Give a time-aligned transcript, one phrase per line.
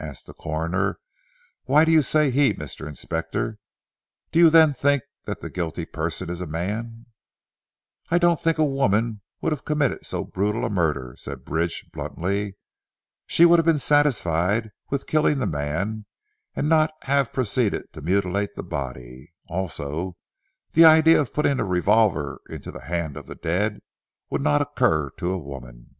[0.00, 0.98] asked the Coroner,
[1.66, 2.88] "why do you say 'he' Mr.
[2.88, 3.58] Inspector?
[4.32, 7.06] Do you then think that the guilty person is a man?"
[8.10, 12.56] "I don't think a woman would have committed so brutal a murder," said Bridge bluntly.
[13.28, 16.06] "She would have been satisfied with killing the man,
[16.56, 19.32] and not have proceeded to mutilate the body.
[19.48, 20.16] Also
[20.72, 23.78] the idea of putting a revolver into the hand of the dead
[24.28, 25.94] would not occur to a woman."